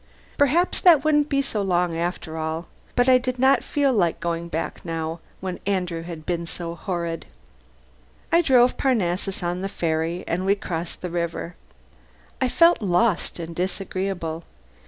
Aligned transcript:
Perhaps 0.35 0.81
that 0.81 1.03
wouldn't 1.03 1.29
be 1.29 1.43
so 1.43 1.61
long 1.61 1.95
after 1.95 2.35
all: 2.35 2.65
but 2.95 3.07
I 3.07 3.19
did 3.19 3.37
not 3.37 3.63
feel 3.63 3.93
like 3.93 4.19
going 4.19 4.47
back 4.47 4.83
now, 4.83 5.19
when 5.41 5.59
Andrew 5.67 6.01
had 6.01 6.25
been 6.25 6.47
so 6.47 6.73
horrid. 6.73 7.27
I 8.31 8.41
drove 8.41 8.77
Parnassus 8.77 9.43
on 9.43 9.61
the 9.61 9.69
ferry, 9.69 10.23
and 10.27 10.43
we 10.43 10.55
crossed 10.55 11.03
the 11.03 11.11
river. 11.11 11.53
I 12.41 12.49
felt 12.49 12.81
lost 12.81 13.37
and 13.37 13.55
disagreeable. 13.55 14.43